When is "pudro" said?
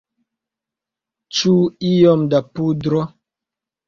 2.57-3.03